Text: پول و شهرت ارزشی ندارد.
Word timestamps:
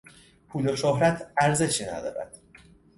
پول 0.49 0.69
و 0.69 0.75
شهرت 0.75 1.31
ارزشی 1.41 1.85
ندارد. 1.85 2.39